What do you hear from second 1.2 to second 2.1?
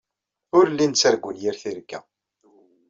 yir tirga.